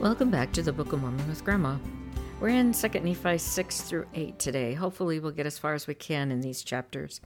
Welcome 0.00 0.30
back 0.30 0.52
to 0.52 0.62
the 0.62 0.72
Book 0.72 0.92
of 0.92 1.00
Mormon 1.00 1.26
with 1.28 1.44
Grandma. 1.44 1.76
We're 2.40 2.48
in 2.48 2.72
2 2.72 2.88
Nephi 2.88 3.38
6 3.38 3.80
through 3.82 4.06
8 4.12 4.38
today. 4.38 4.74
Hopefully, 4.74 5.18
we'll 5.18 5.30
get 5.30 5.46
as 5.46 5.56
far 5.56 5.72
as 5.72 5.86
we 5.86 5.94
can 5.94 6.30
in 6.30 6.40
these 6.40 6.62
chapters. 6.62 7.20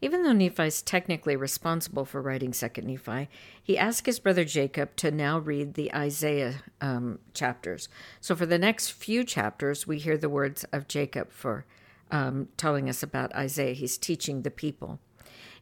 Even 0.00 0.22
though 0.22 0.32
Nephi 0.32 0.64
is 0.64 0.82
technically 0.82 1.36
responsible 1.36 2.04
for 2.04 2.22
writing 2.22 2.52
2 2.52 2.68
Nephi, 2.82 3.28
he 3.62 3.78
asked 3.78 4.06
his 4.06 4.20
brother 4.20 4.44
Jacob 4.44 4.94
to 4.96 5.10
now 5.10 5.38
read 5.38 5.74
the 5.74 5.92
Isaiah 5.92 6.62
um, 6.80 7.18
chapters. 7.34 7.88
So, 8.20 8.36
for 8.36 8.46
the 8.46 8.58
next 8.58 8.90
few 8.92 9.24
chapters, 9.24 9.86
we 9.86 9.98
hear 9.98 10.18
the 10.18 10.28
words 10.28 10.64
of 10.70 10.86
Jacob 10.86 11.32
for 11.32 11.64
um, 12.10 12.48
telling 12.56 12.88
us 12.88 13.02
about 13.02 13.34
Isaiah. 13.34 13.74
He's 13.74 13.98
teaching 13.98 14.42
the 14.42 14.50
people. 14.50 15.00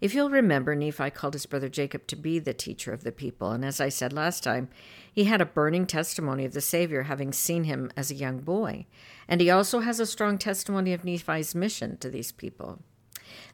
If 0.01 0.15
you'll 0.15 0.31
remember, 0.31 0.75
Nephi 0.75 1.11
called 1.11 1.35
his 1.35 1.45
brother 1.45 1.69
Jacob 1.69 2.07
to 2.07 2.17
be 2.17 2.39
the 2.39 2.55
teacher 2.55 2.93
of 2.93 3.05
the 3.05 3.13
people, 3.13 3.53
and 3.53 3.65
as 3.65 3.81
I 3.81 3.91
said 3.91 4.15
last 4.15 4.43
time, 4.43 4.71
he 5.13 5.25
had 5.25 5.43
a 5.43 5.47
burning 5.47 5.87
testimony 5.87 6.47
of 6.47 6.55
the 6.55 6.63
Savior 6.63 7.03
having 7.03 7.33
seen 7.33 7.65
him 7.65 7.91
as 7.97 8.11
a 8.11 8.15
young 8.15 8.41
boy, 8.41 8.87
and 9.29 9.43
he 9.43 9.51
also 9.51 9.81
has 9.81 10.01
a 10.01 10.07
strong 10.07 10.39
testimony 10.39 10.95
of 10.95 11.05
Nephi's 11.05 11.55
mission 11.55 11.99
to 11.99 12.09
these 12.09 12.33
people. 12.33 12.83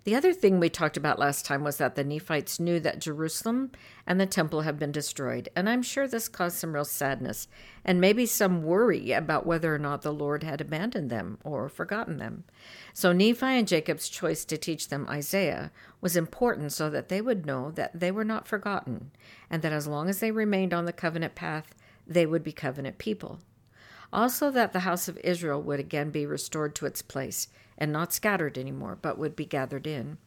The 0.04 0.14
other 0.14 0.32
thing 0.32 0.58
we 0.58 0.68
talked 0.68 0.96
about 0.96 1.18
last 1.18 1.44
time 1.44 1.64
was 1.64 1.78
that 1.78 1.94
the 1.94 2.04
Nephites 2.04 2.60
knew 2.60 2.78
that 2.80 3.00
Jerusalem 3.00 3.72
and 4.06 4.20
the 4.20 4.26
temple 4.26 4.62
had 4.62 4.78
been 4.78 4.92
destroyed, 4.92 5.48
and 5.56 5.68
I'm 5.68 5.82
sure 5.82 6.06
this 6.06 6.28
caused 6.28 6.56
some 6.56 6.74
real 6.74 6.84
sadness 6.84 7.48
and 7.84 8.00
maybe 8.00 8.26
some 8.26 8.62
worry 8.62 9.12
about 9.12 9.46
whether 9.46 9.74
or 9.74 9.78
not 9.78 10.02
the 10.02 10.12
Lord 10.12 10.42
had 10.42 10.60
abandoned 10.60 11.10
them 11.10 11.38
or 11.44 11.68
forgotten 11.68 12.18
them. 12.18 12.44
So 12.92 13.12
Nephi 13.12 13.46
and 13.46 13.68
Jacob's 13.68 14.08
choice 14.08 14.44
to 14.44 14.56
teach 14.56 14.88
them 14.88 15.06
Isaiah 15.08 15.72
was 16.00 16.16
important 16.16 16.72
so 16.72 16.88
that 16.90 17.08
they 17.08 17.20
would 17.20 17.46
know 17.46 17.70
that 17.72 17.98
they 17.98 18.10
were 18.10 18.24
not 18.24 18.48
forgotten, 18.48 19.10
and 19.50 19.62
that 19.62 19.72
as 19.72 19.86
long 19.86 20.08
as 20.08 20.20
they 20.20 20.30
remained 20.30 20.72
on 20.72 20.84
the 20.84 20.92
covenant 20.92 21.34
path, 21.34 21.74
they 22.06 22.26
would 22.26 22.42
be 22.42 22.52
covenant 22.52 22.98
people. 22.98 23.40
Also, 24.12 24.50
that 24.50 24.72
the 24.72 24.80
house 24.80 25.08
of 25.08 25.18
Israel 25.18 25.60
would 25.60 25.80
again 25.80 26.10
be 26.10 26.24
restored 26.24 26.74
to 26.76 26.86
its 26.86 27.02
place 27.02 27.48
and 27.78 27.92
not 27.92 28.12
scattered 28.12 28.56
anymore, 28.58 28.98
but 29.00 29.18
would 29.18 29.36
be 29.36 29.44
gathered 29.44 29.86
in. 29.86 30.18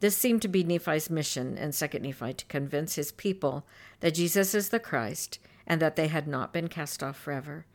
This 0.00 0.16
seemed 0.16 0.42
to 0.42 0.48
be 0.48 0.62
Nephi's 0.62 1.08
mission 1.08 1.56
in 1.56 1.72
2 1.72 1.98
Nephi 1.98 2.34
to 2.34 2.44
convince 2.46 2.96
his 2.96 3.12
people 3.12 3.66
that 4.00 4.14
Jesus 4.14 4.54
is 4.54 4.68
the 4.68 4.80
Christ 4.80 5.38
and 5.66 5.80
that 5.80 5.96
they 5.96 6.08
had 6.08 6.28
not 6.28 6.52
been 6.52 6.68
cast 6.68 7.02
off 7.02 7.16
forever. 7.16 7.66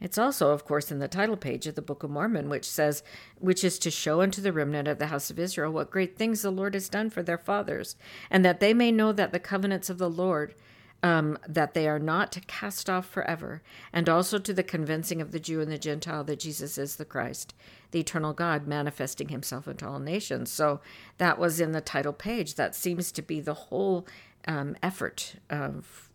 It's 0.00 0.18
also, 0.18 0.52
of 0.52 0.64
course, 0.64 0.92
in 0.92 1.00
the 1.00 1.08
title 1.08 1.36
page 1.36 1.66
of 1.66 1.74
the 1.74 1.82
Book 1.82 2.04
of 2.04 2.10
Mormon, 2.10 2.48
which 2.48 2.68
says, 2.68 3.02
which 3.38 3.64
is 3.64 3.78
to 3.80 3.90
show 3.90 4.20
unto 4.20 4.40
the 4.40 4.52
remnant 4.52 4.86
of 4.86 4.98
the 4.98 5.08
house 5.08 5.28
of 5.28 5.38
Israel 5.38 5.72
what 5.72 5.90
great 5.90 6.16
things 6.16 6.42
the 6.42 6.50
Lord 6.50 6.74
has 6.74 6.88
done 6.88 7.10
for 7.10 7.22
their 7.22 7.38
fathers, 7.38 7.96
and 8.30 8.44
that 8.44 8.60
they 8.60 8.72
may 8.72 8.92
know 8.92 9.12
that 9.12 9.32
the 9.32 9.40
covenants 9.40 9.90
of 9.90 9.98
the 9.98 10.10
Lord 10.10 10.54
um, 11.02 11.38
that 11.46 11.74
they 11.74 11.88
are 11.88 11.98
not 11.98 12.36
cast 12.46 12.90
off 12.90 13.08
forever, 13.08 13.62
and 13.92 14.08
also 14.08 14.38
to 14.38 14.52
the 14.52 14.62
convincing 14.62 15.20
of 15.20 15.30
the 15.30 15.40
Jew 15.40 15.60
and 15.60 15.70
the 15.70 15.78
Gentile 15.78 16.24
that 16.24 16.40
Jesus 16.40 16.76
is 16.78 16.96
the 16.96 17.04
Christ, 17.04 17.54
the 17.92 18.00
eternal 18.00 18.32
God 18.32 18.66
manifesting 18.66 19.28
himself 19.28 19.68
into 19.68 19.86
all 19.86 20.00
nations. 20.00 20.50
So 20.50 20.80
that 21.18 21.38
was 21.38 21.60
in 21.60 21.72
the 21.72 21.80
title 21.80 22.12
page. 22.12 22.56
That 22.56 22.74
seems 22.74 23.12
to 23.12 23.22
be 23.22 23.40
the 23.40 23.54
whole 23.54 24.06
um, 24.46 24.76
effort 24.82 25.36
of, 25.48 26.10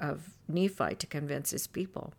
of 0.00 0.30
Nephi 0.48 0.94
to 0.94 1.06
convince 1.06 1.50
his 1.50 1.66
people. 1.66 2.14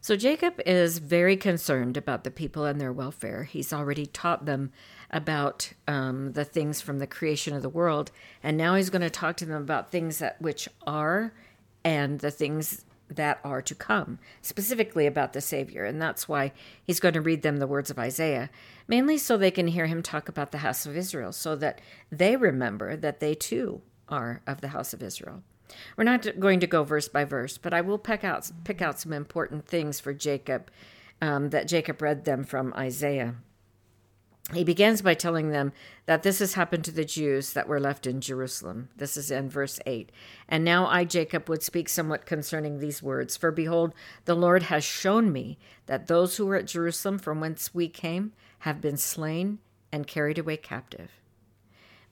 So 0.00 0.14
Jacob 0.14 0.60
is 0.64 0.98
very 0.98 1.36
concerned 1.36 1.96
about 1.96 2.22
the 2.22 2.30
people 2.30 2.64
and 2.64 2.80
their 2.80 2.92
welfare. 2.92 3.42
He's 3.42 3.72
already 3.72 4.06
taught 4.06 4.44
them 4.44 4.70
about 5.10 5.72
um, 5.88 6.32
the 6.34 6.44
things 6.44 6.80
from 6.80 7.00
the 7.00 7.08
creation 7.08 7.56
of 7.56 7.62
the 7.62 7.68
world, 7.68 8.12
and 8.40 8.56
now 8.56 8.76
he's 8.76 8.90
going 8.90 9.02
to 9.02 9.10
talk 9.10 9.36
to 9.38 9.46
them 9.46 9.60
about 9.60 9.90
things 9.90 10.18
that 10.18 10.40
which 10.40 10.68
are 10.86 11.32
and 11.86 12.18
the 12.18 12.32
things 12.32 12.84
that 13.08 13.38
are 13.44 13.62
to 13.62 13.74
come, 13.74 14.18
specifically 14.42 15.06
about 15.06 15.32
the 15.32 15.40
Savior. 15.40 15.84
And 15.84 16.02
that's 16.02 16.28
why 16.28 16.50
he's 16.82 16.98
going 16.98 17.14
to 17.14 17.20
read 17.20 17.42
them 17.42 17.58
the 17.58 17.66
words 17.68 17.90
of 17.90 17.98
Isaiah, 17.98 18.50
mainly 18.88 19.16
so 19.16 19.36
they 19.36 19.52
can 19.52 19.68
hear 19.68 19.86
him 19.86 20.02
talk 20.02 20.28
about 20.28 20.50
the 20.50 20.58
house 20.58 20.84
of 20.84 20.96
Israel, 20.96 21.30
so 21.30 21.54
that 21.54 21.80
they 22.10 22.34
remember 22.34 22.96
that 22.96 23.20
they 23.20 23.36
too 23.36 23.82
are 24.08 24.42
of 24.48 24.60
the 24.62 24.68
house 24.68 24.92
of 24.92 25.00
Israel. 25.00 25.44
We're 25.96 26.02
not 26.02 26.40
going 26.40 26.58
to 26.58 26.66
go 26.66 26.82
verse 26.82 27.06
by 27.06 27.24
verse, 27.24 27.56
but 27.56 27.72
I 27.72 27.82
will 27.82 27.98
pick 27.98 28.24
out 28.24 28.50
pick 28.64 28.82
out 28.82 28.98
some 28.98 29.12
important 29.12 29.66
things 29.66 30.00
for 30.00 30.12
Jacob 30.12 30.70
um, 31.22 31.50
that 31.50 31.68
Jacob 31.68 32.02
read 32.02 32.24
them 32.24 32.42
from 32.42 32.74
Isaiah 32.74 33.36
he 34.54 34.62
begins 34.62 35.02
by 35.02 35.14
telling 35.14 35.50
them 35.50 35.72
that 36.06 36.22
this 36.22 36.38
has 36.38 36.54
happened 36.54 36.84
to 36.84 36.92
the 36.92 37.04
Jews 37.04 37.52
that 37.52 37.66
were 37.66 37.80
left 37.80 38.06
in 38.06 38.20
Jerusalem. 38.20 38.90
This 38.96 39.16
is 39.16 39.30
in 39.30 39.50
verse 39.50 39.80
8. 39.86 40.12
And 40.48 40.64
now 40.64 40.86
I, 40.86 41.04
Jacob, 41.04 41.48
would 41.48 41.64
speak 41.64 41.88
somewhat 41.88 42.26
concerning 42.26 42.78
these 42.78 43.02
words. 43.02 43.36
For 43.36 43.50
behold, 43.50 43.92
the 44.24 44.36
Lord 44.36 44.64
has 44.64 44.84
shown 44.84 45.32
me 45.32 45.58
that 45.86 46.06
those 46.06 46.36
who 46.36 46.46
were 46.46 46.56
at 46.56 46.66
Jerusalem 46.66 47.18
from 47.18 47.40
whence 47.40 47.74
we 47.74 47.88
came 47.88 48.32
have 48.60 48.80
been 48.80 48.96
slain 48.96 49.58
and 49.90 50.06
carried 50.06 50.38
away 50.38 50.56
captive. 50.56 51.10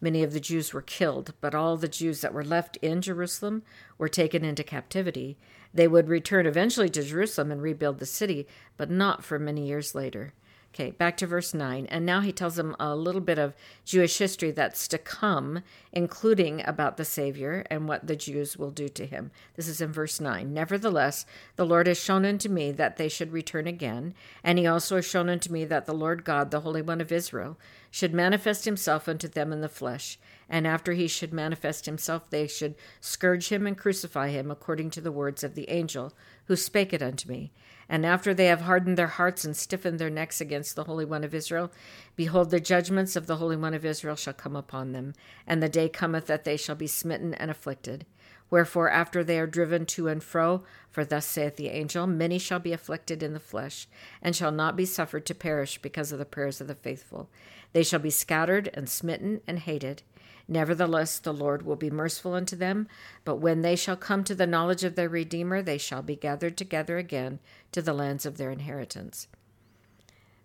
Many 0.01 0.25
of 0.25 0.33
the 0.33 0.41
Jews 0.41 0.73
were 0.73 0.83
killed, 0.83 1.35
but 1.41 1.55
all 1.55 1.77
the 1.77 1.89
Jews 1.89 2.21
that 2.21 2.35
were 2.35 2.45
left 2.45 2.77
in 2.79 3.01
Jerusalem 3.01 3.63
were 3.97 4.09
taken 4.09 4.45
into 4.45 4.65
captivity. 4.65 5.39
They 5.73 5.87
would 5.87 6.09
return 6.09 6.47
eventually 6.47 6.89
to 6.91 7.03
Jerusalem 7.03 7.53
and 7.53 7.63
rebuild 7.63 8.01
the 8.01 8.07
city, 8.07 8.49
but 8.77 8.91
not 8.91 9.25
for 9.25 9.39
many 9.39 9.67
years 9.67 9.95
later. 9.95 10.35
Okay, 10.75 10.91
back 10.91 11.17
to 11.19 11.27
verse 11.29 11.55
9. 11.55 11.87
And 11.87 12.05
now 12.05 12.21
he 12.21 12.33
tells 12.33 12.57
them 12.57 12.75
a 12.81 12.97
little 12.97 13.21
bit 13.21 13.39
of 13.39 13.55
Jewish 13.85 14.19
history 14.19 14.51
that's 14.51 14.89
to 14.89 14.99
come, 14.99 15.63
including 15.93 16.65
about 16.67 16.97
the 16.97 17.05
Savior 17.05 17.65
and 17.71 17.87
what 17.87 18.09
the 18.09 18.17
Jews 18.17 18.57
will 18.57 18.73
do 18.73 18.89
to 18.89 19.07
him. 19.07 19.31
This 19.55 19.69
is 19.69 19.81
in 19.81 19.93
verse 19.93 20.21
9. 20.21 20.53
Nevertheless, 20.53 21.27
the 21.55 21.65
Lord 21.65 21.87
has 21.87 22.01
shown 22.01 22.25
unto 22.25 22.49
me 22.49 22.73
that 22.73 22.97
they 22.97 23.09
should 23.09 23.33
return 23.33 23.69
again. 23.69 24.15
And 24.43 24.59
he 24.59 24.67
also 24.67 24.97
has 24.97 25.07
shown 25.07 25.29
unto 25.29 25.53
me 25.53 25.65
that 25.65 25.87
the 25.87 25.95
Lord 25.95 26.25
God, 26.25 26.51
the 26.51 26.63
Holy 26.63 26.83
One 26.83 27.01
of 27.01 27.13
Israel, 27.13 27.57
should 27.93 28.13
manifest 28.13 28.65
himself 28.65 29.09
unto 29.09 29.29
them 29.29 29.53
in 29.53 29.61
the 29.61 29.69
flesh. 29.69 30.19
And 30.55 30.69
after 30.69 30.93
he 30.93 31.09
should 31.09 31.33
manifest 31.33 31.85
himself, 31.85 32.31
they 32.31 32.47
should 32.47 32.77
scourge 33.01 33.49
him 33.49 33.67
and 33.67 33.77
crucify 33.77 34.29
him 34.29 34.53
according 34.53 34.91
to 34.91 35.01
the 35.01 35.11
words 35.11 35.43
of 35.43 35.57
the 35.57 35.69
angel 35.69 36.15
who 36.45 36.55
spake 36.55 36.93
it 36.93 37.03
unto 37.03 37.29
me. 37.29 37.51
And 37.89 38.07
after 38.07 38.33
they 38.33 38.47
have 38.47 38.61
hardened 38.61 38.97
their 38.97 39.09
hearts 39.09 39.45
and 39.45 39.57
stiffened 39.57 39.99
their 39.99 40.11
necks 40.11 40.41
against 40.41 40.77
the 40.77 40.85
Holy 40.85 41.05
One 41.05 41.25
of 41.25 41.35
Israel, 41.35 41.73
behold, 42.15 42.51
the 42.51 42.61
judgments 42.61 43.17
of 43.17 43.27
the 43.27 43.39
Holy 43.39 43.57
One 43.57 43.75
of 43.75 43.85
Israel 43.85 44.15
shall 44.15 44.33
come 44.33 44.55
upon 44.55 44.93
them, 44.93 45.15
and 45.45 45.61
the 45.61 45.69
day 45.69 45.89
cometh 45.89 46.27
that 46.27 46.45
they 46.45 46.57
shall 46.57 46.77
be 46.77 46.87
smitten 46.87 47.35
and 47.35 47.51
afflicted. 47.51 48.07
Wherefore, 48.51 48.91
after 48.91 49.25
they 49.25 49.39
are 49.39 49.47
driven 49.47 49.87
to 49.87 50.09
and 50.09 50.23
fro, 50.23 50.63
for 50.91 51.05
thus 51.05 51.27
saith 51.27 51.57
the 51.57 51.71
angel, 51.71 52.07
many 52.07 52.39
shall 52.39 52.61
be 52.61 52.73
afflicted 52.73 53.23
in 53.23 53.33
the 53.33 53.41
flesh, 53.41 53.89
and 54.23 54.37
shall 54.37 54.53
not 54.53 54.77
be 54.77 54.87
suffered 54.87 55.27
to 55.27 55.35
perish 55.35 55.79
because 55.79 56.13
of 56.13 56.19
the 56.19 56.25
prayers 56.25 56.61
of 56.61 56.69
the 56.69 56.75
faithful. 56.75 57.29
They 57.73 57.83
shall 57.83 58.01
be 58.01 58.11
scattered 58.11 58.71
and 58.75 58.89
smitten 58.89 59.41
and 59.47 59.59
hated. 59.59 60.03
Nevertheless, 60.47 61.19
the 61.19 61.33
Lord 61.33 61.63
will 61.63 61.77
be 61.77 61.91
merciful 61.91 62.35
unto 62.35 62.55
them, 62.55 62.87
but 63.25 63.37
when 63.37 63.63
they 63.63 63.77
shall 63.77 63.97
come 63.97 64.25
to 64.25 64.35
the 64.35 64.47
knowledge 64.47 64.85
of 64.85 64.95
their 64.95 65.09
Redeemer, 65.09 65.63
they 65.63 65.79
shall 65.79 66.03
be 66.03 66.17
gathered 66.17 66.57
together 66.57 66.99
again 66.99 67.39
to 67.73 67.81
the 67.81 67.95
lands 67.95 68.27
of 68.27 68.37
their 68.37 68.51
inheritance. 68.51 69.27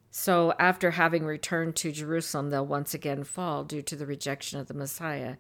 So, 0.10 0.54
after 0.58 0.92
having 0.92 1.26
returned 1.26 1.76
to 1.78 1.92
Jerusalem, 1.92 2.50
they'll 2.50 2.66
once 2.66 2.94
again 2.94 3.24
fall 3.24 3.64
due 3.64 3.84
to 3.84 3.96
the 3.96 4.08
rejection 4.08 4.60
of 4.60 4.68
the 4.68 4.74
Messiah. 4.74 5.36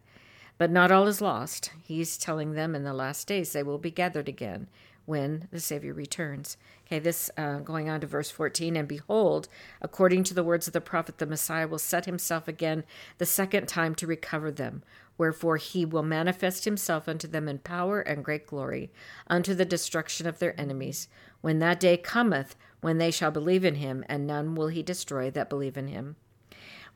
But 0.59 0.69
not 0.69 0.91
all 0.91 1.07
is 1.07 1.21
lost. 1.21 1.71
He's 1.81 2.17
telling 2.17 2.51
them 2.51 2.75
in 2.75 2.83
the 2.83 2.93
last 2.93 3.27
days 3.27 3.53
they 3.53 3.63
will 3.63 3.77
be 3.77 3.91
gathered 3.91 4.27
again 4.27 4.67
when 5.05 5.47
the 5.51 5.59
Savior 5.61 5.93
returns. 5.93 6.57
Okay, 6.85 6.99
this 6.99 7.31
uh, 7.37 7.59
going 7.59 7.89
on 7.89 8.01
to 8.01 8.07
verse 8.07 8.29
14. 8.29 8.75
And 8.75 8.85
behold, 8.85 9.47
according 9.81 10.25
to 10.25 10.33
the 10.33 10.43
words 10.43 10.67
of 10.67 10.73
the 10.73 10.81
prophet, 10.81 11.17
the 11.17 11.25
Messiah 11.25 11.67
will 11.67 11.79
set 11.79 12.03
himself 12.03 12.49
again 12.49 12.83
the 13.19 13.25
second 13.25 13.69
time 13.69 13.95
to 13.95 14.05
recover 14.05 14.51
them. 14.51 14.83
Wherefore 15.17 15.55
he 15.55 15.85
will 15.85 16.03
manifest 16.03 16.65
himself 16.65 17.07
unto 17.07 17.27
them 17.27 17.47
in 17.47 17.59
power 17.59 18.01
and 18.01 18.23
great 18.23 18.45
glory, 18.45 18.91
unto 19.27 19.55
the 19.55 19.65
destruction 19.65 20.27
of 20.27 20.39
their 20.39 20.59
enemies. 20.59 21.07
When 21.39 21.59
that 21.59 21.79
day 21.79 21.95
cometh, 21.95 22.57
when 22.81 22.97
they 22.97 23.11
shall 23.11 23.31
believe 23.31 23.63
in 23.63 23.75
him, 23.75 24.03
and 24.09 24.27
none 24.27 24.55
will 24.55 24.67
he 24.67 24.83
destroy 24.83 25.31
that 25.31 25.49
believe 25.49 25.77
in 25.77 25.87
him. 25.87 26.17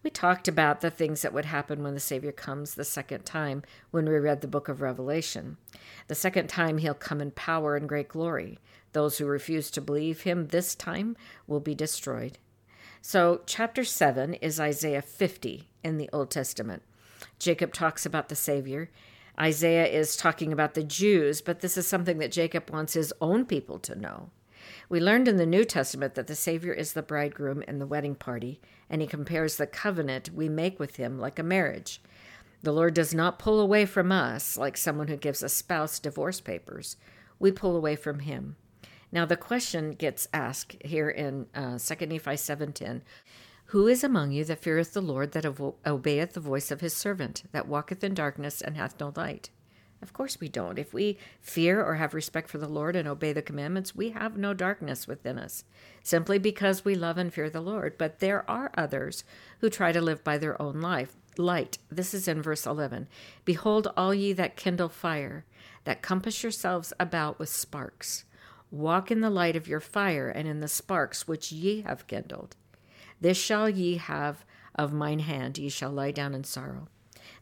We 0.04 0.10
talked 0.10 0.50
about 0.50 0.82
the 0.82 0.92
things 0.92 1.22
that 1.22 1.34
would 1.34 1.46
happen 1.46 1.82
when 1.82 1.94
the 1.94 2.00
Savior 2.00 2.34
comes 2.34 2.74
the 2.74 2.84
second 2.84 3.26
time 3.26 3.64
when 3.92 4.06
we 4.06 4.16
read 4.16 4.42
the 4.42 4.50
book 4.50 4.68
of 4.68 4.82
Revelation. 4.82 5.56
The 6.10 6.16
second 6.16 6.50
time, 6.50 6.80
he'll 6.80 6.94
come 6.94 7.22
in 7.22 7.32
power 7.32 7.78
and 7.78 7.88
great 7.88 8.10
glory. 8.10 8.60
Those 8.92 9.18
who 9.18 9.26
refuse 9.26 9.72
to 9.72 9.82
believe 9.82 10.22
him 10.22 10.48
this 10.48 10.76
time 10.76 11.16
will 11.48 11.62
be 11.62 11.74
destroyed. 11.74 12.38
So, 13.02 13.42
chapter 13.46 13.86
7 13.86 14.34
is 14.36 14.60
Isaiah 14.60 15.02
50 15.02 15.70
in 15.86 15.98
the 15.98 16.10
Old 16.12 16.30
Testament. 16.30 16.84
Jacob 17.40 17.74
talks 17.74 18.06
about 18.06 18.28
the 18.28 18.36
Savior. 18.36 18.92
Isaiah 19.40 19.88
is 19.88 20.18
talking 20.18 20.52
about 20.52 20.74
the 20.74 20.84
Jews, 20.84 21.42
but 21.42 21.62
this 21.62 21.78
is 21.78 21.88
something 21.88 22.18
that 22.18 22.32
Jacob 22.32 22.70
wants 22.70 22.94
his 22.94 23.14
own 23.22 23.46
people 23.46 23.80
to 23.80 23.96
know. 23.96 24.32
We 24.90 25.00
learned 25.00 25.28
in 25.28 25.38
the 25.38 25.46
New 25.46 25.66
Testament 25.66 26.16
that 26.16 26.28
the 26.28 26.36
Savior 26.36 26.74
is 26.74 26.94
the 26.94 27.02
bridegroom 27.02 27.64
and 27.68 27.82
the 27.82 27.88
wedding 27.88 28.16
party, 28.16 28.62
and 28.94 29.02
he 29.02 29.08
compares 29.08 29.56
the 29.56 29.66
covenant 29.66 30.30
we 30.36 30.48
make 30.48 30.80
with 30.80 30.98
him 30.98 31.18
like 31.18 31.40
a 31.40 31.44
marriage. 31.44 32.00
The 32.62 32.72
Lord 32.72 32.94
does 32.94 33.12
not 33.12 33.40
pull 33.40 33.60
away 33.60 33.88
from 33.88 34.12
us 34.12 34.56
like 34.56 34.78
someone 34.78 35.08
who 35.08 35.18
gives 35.18 35.42
a 35.42 35.50
spouse 35.50 35.98
divorce 35.98 36.40
papers. 36.40 36.96
We 37.40 37.52
pull 37.52 37.76
away 37.76 37.96
from 37.96 38.20
him. 38.20 38.56
Now 39.12 39.26
the 39.26 39.36
question 39.36 39.94
gets 39.94 40.28
asked 40.32 40.76
here 40.86 41.10
in 41.10 41.48
uh, 41.56 41.80
2 41.80 42.06
Nephi 42.06 42.34
7.10, 42.34 43.02
Who 43.66 43.88
is 43.88 44.04
among 44.04 44.32
you 44.32 44.46
that 44.46 44.62
feareth 44.62 44.94
the 44.94 45.02
Lord, 45.02 45.32
that 45.32 45.60
obeyeth 45.88 46.34
the 46.34 46.40
voice 46.40 46.70
of 46.70 46.82
his 46.82 46.96
servant, 46.96 47.46
that 47.52 47.68
walketh 47.68 48.04
in 48.04 48.14
darkness 48.14 48.62
and 48.62 48.78
hath 48.78 49.00
no 49.00 49.12
light? 49.16 49.50
Of 50.04 50.12
course 50.12 50.40
we 50.40 50.50
don't. 50.50 50.78
If 50.78 50.94
we 50.94 51.18
fear 51.40 51.82
or 51.82 51.96
have 51.96 52.14
respect 52.14 52.50
for 52.50 52.58
the 52.58 52.68
Lord 52.68 52.96
and 52.96 53.08
obey 53.08 53.32
the 53.32 53.42
commandments, 53.42 53.96
we 53.96 54.10
have 54.10 54.38
no 54.38 54.54
darkness 54.54 55.08
within 55.08 55.40
us, 55.40 55.64
simply 56.04 56.38
because 56.38 56.84
we 56.84 56.94
love 56.94 57.18
and 57.18 57.34
fear 57.34 57.50
the 57.50 57.62
Lord. 57.62 57.98
But 57.98 58.20
there 58.20 58.48
are 58.52 58.70
others 58.76 59.24
who 59.60 59.70
try 59.70 59.94
to 59.94 60.02
live 60.02 60.22
by 60.22 60.38
their 60.38 60.62
own 60.62 60.82
life. 60.82 61.16
Light. 61.38 61.78
This 61.90 62.14
is 62.14 62.28
in 62.28 62.42
verse 62.42 62.66
11. 62.66 63.08
Behold, 63.46 63.92
all 63.96 64.14
ye 64.14 64.34
that 64.34 64.58
kindle 64.58 64.90
fire, 64.90 65.46
that 65.86 66.02
compass 66.02 66.44
yourselves 66.44 66.92
about 67.00 67.40
with 67.40 67.50
sparks. 67.50 68.26
Walk 68.70 69.10
in 69.10 69.22
the 69.22 69.30
light 69.30 69.56
of 69.56 69.68
your 69.68 69.80
fire 69.80 70.28
and 70.28 70.48
in 70.48 70.60
the 70.60 70.68
sparks 70.68 71.28
which 71.28 71.52
ye 71.52 71.82
have 71.82 72.08
kindled. 72.08 72.56
This 73.22 73.38
shall 73.38 73.70
ye 73.70 73.96
have 73.96 74.44
of 74.76 74.92
mine 74.92 75.20
hand, 75.20 75.58
ye 75.58 75.70
shall 75.70 75.92
lie 75.92 76.12
down 76.12 76.36
in 76.36 76.44
sorrow. 76.44 76.90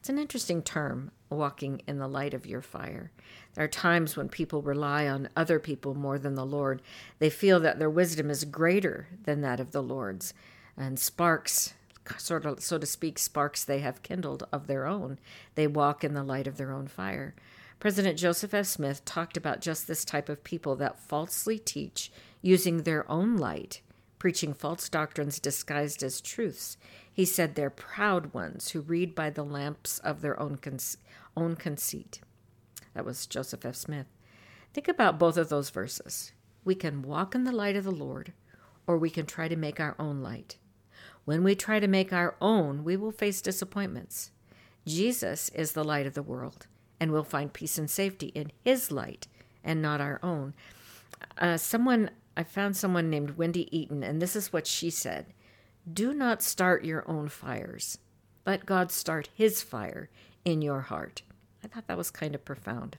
It's 0.01 0.09
an 0.09 0.17
interesting 0.17 0.63
term, 0.63 1.11
walking 1.29 1.83
in 1.85 1.99
the 1.99 2.07
light 2.07 2.33
of 2.33 2.47
your 2.47 2.63
fire. 2.63 3.11
There 3.53 3.63
are 3.63 3.67
times 3.67 4.17
when 4.17 4.29
people 4.29 4.63
rely 4.63 5.07
on 5.07 5.29
other 5.35 5.59
people 5.59 5.93
more 5.93 6.17
than 6.17 6.33
the 6.33 6.43
Lord. 6.43 6.81
They 7.19 7.29
feel 7.29 7.59
that 7.59 7.77
their 7.77 7.87
wisdom 7.87 8.31
is 8.31 8.43
greater 8.43 9.09
than 9.25 9.41
that 9.41 9.59
of 9.59 9.73
the 9.73 9.83
Lord's. 9.83 10.33
And 10.75 10.97
sparks, 10.97 11.75
sort 12.17 12.47
of, 12.47 12.63
so 12.63 12.79
to 12.79 12.85
speak, 12.87 13.19
sparks 13.19 13.63
they 13.63 13.77
have 13.81 14.01
kindled 14.01 14.47
of 14.51 14.65
their 14.65 14.87
own. 14.87 15.19
They 15.53 15.67
walk 15.67 16.03
in 16.03 16.15
the 16.15 16.23
light 16.23 16.47
of 16.47 16.57
their 16.57 16.71
own 16.71 16.87
fire. 16.87 17.35
President 17.79 18.17
Joseph 18.17 18.55
F. 18.55 18.65
Smith 18.65 19.05
talked 19.05 19.37
about 19.37 19.61
just 19.61 19.85
this 19.85 20.03
type 20.03 20.29
of 20.29 20.43
people 20.43 20.75
that 20.77 20.97
falsely 20.97 21.59
teach 21.59 22.11
using 22.41 22.77
their 22.81 23.07
own 23.07 23.37
light, 23.37 23.81
preaching 24.17 24.55
false 24.55 24.89
doctrines 24.89 25.39
disguised 25.39 26.01
as 26.01 26.21
truths. 26.21 26.75
He 27.13 27.25
said 27.25 27.55
they're 27.55 27.69
proud 27.69 28.33
ones 28.33 28.71
who 28.71 28.81
read 28.81 29.13
by 29.13 29.29
the 29.29 29.43
lamps 29.43 29.99
of 29.99 30.21
their 30.21 30.39
own, 30.39 30.57
con- 30.57 30.79
own 31.35 31.55
conceit. 31.55 32.21
That 32.93 33.05
was 33.05 33.27
Joseph 33.27 33.65
F. 33.65 33.75
Smith. 33.75 34.07
Think 34.73 34.87
about 34.87 35.19
both 35.19 35.37
of 35.37 35.49
those 35.49 35.69
verses. 35.69 36.31
We 36.63 36.75
can 36.75 37.01
walk 37.01 37.35
in 37.35 37.43
the 37.43 37.51
light 37.51 37.75
of 37.75 37.83
the 37.83 37.91
Lord, 37.91 38.33
or 38.87 38.97
we 38.97 39.09
can 39.09 39.25
try 39.25 39.47
to 39.47 39.55
make 39.55 39.79
our 39.79 39.95
own 39.99 40.21
light. 40.21 40.57
When 41.25 41.43
we 41.43 41.55
try 41.55 41.79
to 41.79 41.87
make 41.87 42.13
our 42.13 42.35
own, 42.41 42.83
we 42.83 42.95
will 42.95 43.11
face 43.11 43.41
disappointments. 43.41 44.31
Jesus 44.87 45.49
is 45.49 45.73
the 45.73 45.83
light 45.83 46.07
of 46.07 46.13
the 46.13 46.23
world, 46.23 46.67
and 46.99 47.11
we'll 47.11 47.23
find 47.23 47.53
peace 47.53 47.77
and 47.77 47.89
safety 47.89 48.27
in 48.27 48.51
his 48.63 48.91
light 48.91 49.27
and 49.63 49.81
not 49.81 50.01
our 50.01 50.19
own. 50.23 50.53
Uh, 51.37 51.57
someone, 51.57 52.09
I 52.35 52.43
found 52.43 52.75
someone 52.77 53.09
named 53.09 53.37
Wendy 53.37 53.75
Eaton, 53.77 54.03
and 54.03 54.21
this 54.21 54.35
is 54.35 54.53
what 54.53 54.65
she 54.65 54.89
said 54.89 55.27
do 55.91 56.13
not 56.13 56.41
start 56.41 56.85
your 56.85 57.09
own 57.09 57.29
fires. 57.29 57.97
Let 58.45 58.65
God 58.65 58.91
start 58.91 59.29
his 59.33 59.61
fire 59.61 60.09
in 60.45 60.61
your 60.61 60.81
heart. 60.81 61.21
I 61.63 61.67
thought 61.67 61.87
that 61.87 61.97
was 61.97 62.11
kind 62.11 62.35
of 62.35 62.45
profound. 62.45 62.97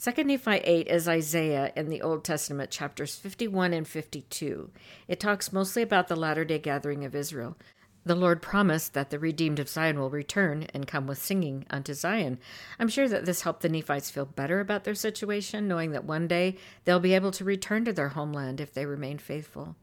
2 0.00 0.24
Nephi 0.24 0.50
8 0.50 0.86
is 0.86 1.08
Isaiah 1.08 1.72
in 1.74 1.88
the 1.88 2.02
Old 2.02 2.24
Testament, 2.24 2.70
chapters 2.70 3.16
51 3.16 3.72
and 3.72 3.86
52. 3.86 4.70
It 5.08 5.18
talks 5.18 5.52
mostly 5.52 5.82
about 5.82 6.08
the 6.08 6.16
latter 6.16 6.44
day 6.44 6.58
gathering 6.58 7.04
of 7.04 7.14
Israel. 7.14 7.56
The 8.04 8.14
Lord 8.14 8.40
promised 8.40 8.94
that 8.94 9.10
the 9.10 9.18
redeemed 9.18 9.58
of 9.58 9.68
Zion 9.68 9.98
will 9.98 10.08
return 10.08 10.68
and 10.72 10.86
come 10.86 11.06
with 11.06 11.18
singing 11.18 11.66
unto 11.68 11.94
Zion. 11.94 12.38
I'm 12.78 12.88
sure 12.88 13.08
that 13.08 13.26
this 13.26 13.42
helped 13.42 13.62
the 13.62 13.68
Nephites 13.68 14.10
feel 14.10 14.24
better 14.24 14.60
about 14.60 14.84
their 14.84 14.94
situation, 14.94 15.68
knowing 15.68 15.90
that 15.90 16.04
one 16.04 16.28
day 16.28 16.56
they'll 16.84 17.00
be 17.00 17.14
able 17.14 17.32
to 17.32 17.44
return 17.44 17.84
to 17.84 17.92
their 17.92 18.10
homeland 18.10 18.60
if 18.60 18.72
they 18.72 18.86
remain 18.86 19.18
faithful. 19.18 19.76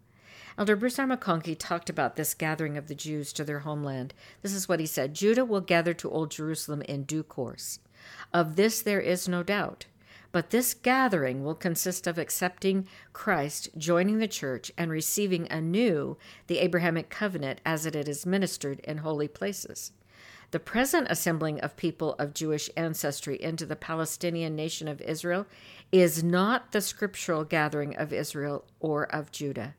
Elder 0.57 0.77
Bruce 0.77 0.97
R. 0.99 1.05
McConkie 1.05 1.57
talked 1.59 1.89
about 1.89 2.15
this 2.15 2.33
gathering 2.33 2.77
of 2.77 2.87
the 2.87 2.95
Jews 2.95 3.33
to 3.33 3.43
their 3.43 3.59
homeland. 3.59 4.13
This 4.41 4.53
is 4.53 4.69
what 4.69 4.79
he 4.79 4.85
said 4.85 5.13
Judah 5.13 5.43
will 5.43 5.59
gather 5.59 5.93
to 5.95 6.09
Old 6.09 6.31
Jerusalem 6.31 6.81
in 6.83 7.03
due 7.03 7.23
course. 7.23 7.79
Of 8.33 8.55
this 8.55 8.81
there 8.81 9.01
is 9.01 9.27
no 9.27 9.43
doubt. 9.43 9.85
But 10.31 10.51
this 10.51 10.73
gathering 10.73 11.43
will 11.43 11.55
consist 11.55 12.07
of 12.07 12.17
accepting 12.17 12.87
Christ, 13.11 13.69
joining 13.77 14.19
the 14.19 14.29
church, 14.29 14.71
and 14.77 14.89
receiving 14.89 15.51
anew 15.51 16.17
the 16.47 16.59
Abrahamic 16.59 17.09
covenant 17.09 17.59
as 17.65 17.85
it 17.85 17.95
is 17.95 18.25
ministered 18.25 18.79
in 18.79 18.99
holy 18.99 19.27
places. 19.27 19.91
The 20.51 20.59
present 20.59 21.07
assembling 21.09 21.59
of 21.59 21.75
people 21.75 22.13
of 22.13 22.33
Jewish 22.33 22.69
ancestry 22.77 23.41
into 23.41 23.65
the 23.65 23.75
Palestinian 23.75 24.55
nation 24.55 24.87
of 24.87 25.01
Israel 25.01 25.47
is 25.91 26.23
not 26.23 26.71
the 26.71 26.79
scriptural 26.79 27.43
gathering 27.43 27.95
of 27.97 28.13
Israel 28.13 28.63
or 28.79 29.03
of 29.13 29.33
Judah. 29.33 29.75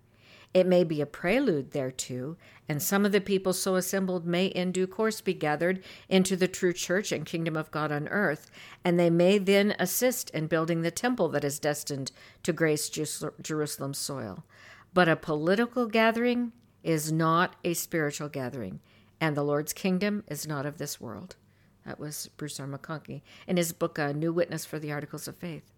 It 0.56 0.66
may 0.66 0.84
be 0.84 1.02
a 1.02 1.06
prelude 1.06 1.72
thereto, 1.72 2.38
and 2.66 2.82
some 2.82 3.04
of 3.04 3.12
the 3.12 3.20
people 3.20 3.52
so 3.52 3.74
assembled 3.74 4.24
may 4.24 4.46
in 4.46 4.72
due 4.72 4.86
course 4.86 5.20
be 5.20 5.34
gathered 5.34 5.84
into 6.08 6.34
the 6.34 6.48
true 6.48 6.72
church 6.72 7.12
and 7.12 7.26
kingdom 7.26 7.58
of 7.58 7.70
God 7.70 7.92
on 7.92 8.08
earth, 8.08 8.50
and 8.82 8.98
they 8.98 9.10
may 9.10 9.36
then 9.36 9.76
assist 9.78 10.30
in 10.30 10.46
building 10.46 10.80
the 10.80 10.90
temple 10.90 11.28
that 11.28 11.44
is 11.44 11.58
destined 11.58 12.10
to 12.42 12.54
grace 12.54 12.88
Jerusalem's 12.88 13.98
soil. 13.98 14.44
But 14.94 15.10
a 15.10 15.16
political 15.16 15.88
gathering 15.88 16.52
is 16.82 17.12
not 17.12 17.56
a 17.62 17.74
spiritual 17.74 18.30
gathering, 18.30 18.80
and 19.20 19.36
the 19.36 19.44
Lord's 19.44 19.74
kingdom 19.74 20.24
is 20.26 20.48
not 20.48 20.64
of 20.64 20.78
this 20.78 20.98
world. 20.98 21.36
That 21.84 22.00
was 22.00 22.30
Bruce 22.38 22.58
R. 22.58 22.66
McConkie 22.66 23.20
in 23.46 23.58
his 23.58 23.74
book, 23.74 23.98
A 23.98 24.14
New 24.14 24.32
Witness 24.32 24.64
for 24.64 24.78
the 24.78 24.90
Articles 24.90 25.28
of 25.28 25.36
Faith. 25.36 25.70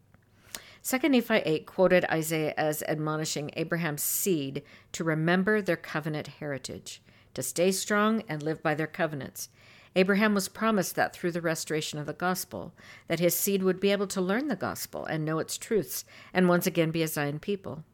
2 0.83 1.09
Nephi 1.09 1.35
8 1.35 1.67
quoted 1.67 2.05
Isaiah 2.11 2.55
as 2.57 2.83
admonishing 2.85 3.51
Abraham's 3.55 4.03
seed 4.03 4.63
to 4.93 5.05
remember 5.05 5.61
their 5.61 5.77
covenant 5.77 6.27
heritage, 6.27 7.03
to 7.35 7.43
stay 7.43 7.73
strong 7.73 8.23
and 8.29 8.43
live 8.43 8.63
by 8.63 8.75
their 8.75 8.87
covenants. 8.87 9.49
Abraham 9.97 10.35
was 10.35 10.49
promised 10.49 10.95
that 10.97 11.13
through 11.13 11.33
the 11.33 11.41
restoration 11.41 11.99
of 11.99 12.07
the 12.07 12.13
gospel, 12.13 12.73
that 13.09 13.21
his 13.21 13.35
seed 13.35 13.63
would 13.63 13.81
be 13.81 13.91
able 13.91 14.07
to 14.09 14.21
learn 14.21 14.49
the 14.49 14.57
gospel 14.57 15.05
and 15.05 15.25
know 15.25 15.39
its 15.39 15.59
truths 15.59 16.05
and 16.33 16.49
once 16.49 16.67
again 16.67 16.91
be 16.91 17.03
a 17.03 17.09
Zion 17.09 17.39
people. 17.39 17.85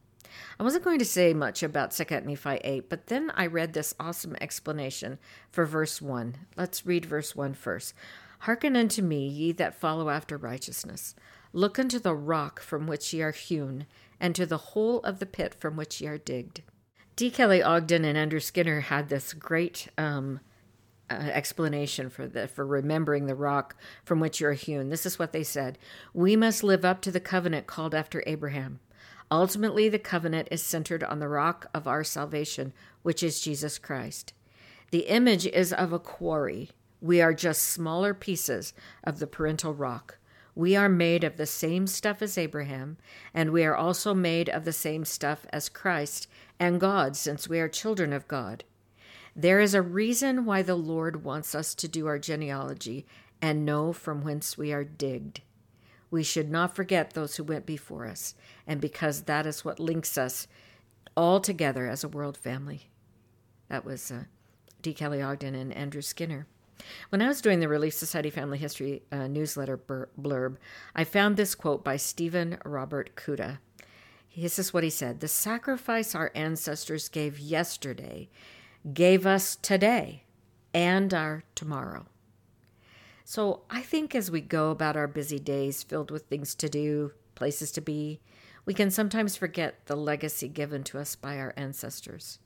I 0.59 0.63
wasn't 0.63 0.85
going 0.85 0.99
to 0.99 1.05
say 1.05 1.33
much 1.33 1.63
about 1.63 1.93
2 1.93 2.05
Nephi 2.25 2.57
8, 2.63 2.91
but 2.91 3.07
then 3.07 3.33
I 3.35 3.47
read 3.47 3.73
this 3.73 3.95
awesome 3.99 4.37
explanation 4.41 5.19
for 5.51 5.65
verse 5.65 6.03
1. 6.03 6.37
Let's 6.57 6.85
read 6.85 7.07
verse 7.07 7.35
1 7.35 7.55
first. 7.55 7.95
Hearken 8.41 8.77
unto 8.77 9.01
me, 9.01 9.27
ye 9.27 9.53
that 9.53 9.75
follow 9.75 10.11
after 10.11 10.37
righteousness. 10.37 11.15
Look 11.57 11.79
unto 11.79 12.01
the 12.01 12.17
rock 12.17 12.59
from 12.59 12.89
which 12.89 13.13
ye 13.13 13.23
are 13.23 13.31
hewn, 13.31 13.87
and 14.19 14.35
to 14.35 14.45
the 14.45 14.59
hole 14.59 14.99
of 15.03 15.21
the 15.21 15.27
pit 15.27 15.55
from 15.55 15.77
which 15.77 16.01
ye 16.01 16.09
are 16.09 16.19
digged. 16.19 16.63
D. 17.15 17.31
Kelly 17.31 17.63
Ogden 17.63 18.05
and 18.05 18.19
Andrew 18.19 18.41
Skinner 18.41 18.81
had 18.81 19.09
this 19.09 19.33
great 19.33 19.87
um, 19.97 20.41
uh, 21.09 21.15
explanation 21.15 22.11
for 22.11 22.27
the 22.27 22.49
for 22.49 22.67
remembering 22.67 23.27
the 23.27 23.37
rock 23.37 23.77
from 24.05 24.19
which 24.19 24.41
you 24.41 24.49
are 24.49 24.55
hewn. 24.55 24.89
This 24.89 25.07
is 25.07 25.17
what 25.17 25.33
they 25.33 25.45
said: 25.45 25.79
We 26.13 26.35
must 26.35 26.65
live 26.65 26.85
up 26.85 27.01
to 27.03 27.13
the 27.13 27.21
covenant 27.21 27.69
called 27.69 27.95
after 27.95 28.25
Abraham. 28.27 28.81
Ultimately, 29.31 29.89
the 29.89 30.01
covenant 30.01 30.49
is 30.51 30.61
centered 30.61 31.05
on 31.05 31.21
the 31.21 31.29
rock 31.29 31.71
of 31.73 31.87
our 31.87 32.03
salvation, 32.03 32.73
which 33.03 33.23
is 33.23 33.41
Jesus 33.41 33.79
Christ. 33.79 34.33
The 34.91 35.07
image 35.07 35.47
is 35.47 35.73
of 35.73 35.93
a 35.93 36.01
quarry. 36.01 36.71
We 37.01 37.21
are 37.21 37.33
just 37.33 37.63
smaller 37.63 38.13
pieces 38.13 38.73
of 39.05 39.21
the 39.21 39.29
parental 39.29 39.73
rock. 39.73 40.19
We 40.55 40.77
are 40.77 40.89
made 40.89 41.25
of 41.25 41.37
the 41.37 41.47
same 41.47 41.87
stuff 41.87 42.23
as 42.23 42.39
Abraham, 42.39 42.97
and 43.33 43.51
we 43.51 43.65
are 43.65 43.75
also 43.75 44.15
made 44.15 44.49
of 44.49 44.65
the 44.65 44.73
same 44.73 45.05
stuff 45.05 45.47
as 45.53 45.69
Christ 45.69 46.29
and 46.61 46.81
God, 46.81 47.17
since 47.17 47.49
we 47.49 47.59
are 47.59 47.69
children 47.69 48.13
of 48.13 48.29
God. 48.29 48.63
There 49.35 49.61
is 49.61 49.75
a 49.75 49.83
reason 49.83 50.45
why 50.45 50.63
the 50.63 50.77
Lord 50.77 51.25
wants 51.25 51.57
us 51.57 51.75
to 51.75 51.89
do 51.89 52.07
our 52.07 52.21
genealogy 52.21 53.05
and 53.43 53.65
know 53.65 53.93
from 53.93 54.23
whence 54.23 54.57
we 54.57 54.73
are 54.73 54.85
digged. 54.85 55.41
We 56.09 56.23
should 56.23 56.51
not 56.51 56.77
forget 56.77 57.11
those 57.11 57.35
who 57.35 57.43
went 57.43 57.67
before 57.67 58.07
us, 58.07 58.37
and 58.65 58.81
because 58.81 59.23
that 59.23 59.47
is 59.47 59.65
what 59.65 59.81
links 59.81 60.17
us 60.17 60.47
all 61.17 61.41
together 61.41 61.89
as 61.89 62.05
a 62.05 62.09
world 62.09 62.37
family. 62.37 62.91
That 63.69 63.85
was 63.85 64.13
uh, 64.13 64.25
D. 64.83 64.95
Kelly 64.95 65.21
Ogden 65.21 65.57
and 65.57 65.73
Andrew 65.73 66.03
Skinner. 66.03 66.47
When 67.09 67.23
I 67.23 67.29
was 67.29 67.41
doing 67.41 67.61
the 67.61 67.69
Relief 67.69 67.95
Society 67.95 68.31
Family 68.31 68.59
History 68.59 69.03
uh, 69.13 69.27
newsletter 69.27 69.77
blurb, 69.77 70.57
I 70.95 71.05
found 71.05 71.37
this 71.37 71.55
quote 71.55 71.85
by 71.85 71.97
Stephen 71.97 72.59
Robert 72.65 73.17
Kuda. 73.17 73.59
This 74.37 74.59
is 74.59 74.75
what 74.75 74.85
he 74.85 74.91
said 74.91 75.21
The 75.21 75.29
sacrifice 75.29 76.15
our 76.15 76.33
ancestors 76.35 77.09
gave 77.09 77.39
yesterday 77.39 78.29
gave 78.93 79.27
us 79.27 79.57
today 79.57 80.25
and 80.75 81.15
our 81.15 81.45
tomorrow. 81.55 82.07
So 83.25 83.63
I 83.71 83.81
think 83.81 84.15
as 84.15 84.31
we 84.31 84.43
go 84.43 84.71
about 84.71 84.97
our 84.97 85.07
busy 85.07 85.39
days 85.39 85.83
filled 85.83 86.11
with 86.11 86.27
things 86.27 86.55
to 86.57 86.69
do, 86.69 87.13
places 87.35 87.71
to 87.73 87.81
be, 87.81 88.21
we 88.67 88.75
can 88.75 88.91
sometimes 88.91 89.37
forget 89.37 89.87
the 89.87 89.97
legacy 89.97 90.49
given 90.49 90.85
to 90.85 90.99
us 90.99 91.17
by 91.17 91.39
our 91.39 91.55
ancestors. 91.57 92.39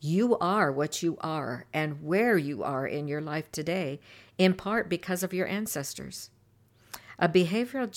You 0.00 0.36
are 0.38 0.70
what 0.70 1.02
you 1.02 1.16
are 1.20 1.66
and 1.72 2.02
where 2.02 2.36
you 2.36 2.62
are 2.62 2.86
in 2.86 3.08
your 3.08 3.20
life 3.20 3.50
today, 3.50 4.00
in 4.38 4.54
part 4.54 4.88
because 4.88 5.22
of 5.22 5.32
your 5.32 5.46
ancestors. 5.46 6.30
A 7.18 7.28
behavioral 7.28 7.88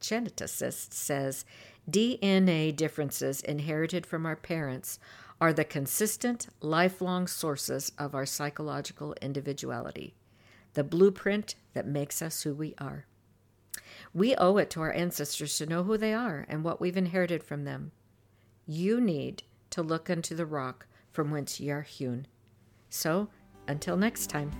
geneticist 0.00 0.92
says 0.92 1.44
DNA 1.90 2.76
differences 2.76 3.40
inherited 3.40 4.04
from 4.04 4.26
our 4.26 4.36
parents 4.36 4.98
are 5.40 5.52
the 5.52 5.64
consistent, 5.64 6.48
lifelong 6.60 7.26
sources 7.26 7.90
of 7.98 8.14
our 8.14 8.26
psychological 8.26 9.14
individuality, 9.20 10.14
the 10.74 10.84
blueprint 10.84 11.54
that 11.72 11.86
makes 11.86 12.22
us 12.22 12.42
who 12.42 12.54
we 12.54 12.74
are. 12.78 13.06
We 14.12 14.36
owe 14.36 14.58
it 14.58 14.70
to 14.70 14.80
our 14.82 14.92
ancestors 14.92 15.56
to 15.58 15.66
know 15.66 15.82
who 15.82 15.96
they 15.96 16.14
are 16.14 16.46
and 16.48 16.62
what 16.62 16.80
we've 16.80 16.96
inherited 16.96 17.42
from 17.42 17.64
them. 17.64 17.90
You 18.66 19.00
need 19.00 19.42
to 19.74 19.82
look 19.82 20.08
unto 20.08 20.36
the 20.36 20.46
rock 20.46 20.86
from 21.10 21.32
whence 21.32 21.58
ye 21.58 21.68
are 21.68 21.82
hewn. 21.82 22.28
So, 22.90 23.28
until 23.66 23.96
next 23.96 24.28
time. 24.28 24.52